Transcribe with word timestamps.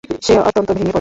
সে 0.21 0.33
অত্যন্ত 0.39 0.69
ভেঙ্গে 0.69 0.79
পড়ে। 0.79 0.89